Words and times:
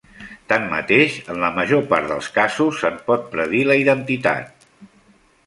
Tanmateix 0.51 1.17
en 1.33 1.37
la 1.43 1.51
major 1.57 1.83
part 1.91 2.09
dels 2.13 2.31
casos 2.39 2.81
se'n 2.85 2.99
pot 3.11 3.29
predir 3.37 3.63
la 3.69 3.79
identitat. 3.85 4.67